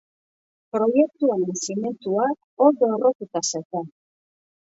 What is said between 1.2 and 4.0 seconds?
honen zimenduak ondo errotuta zeuden.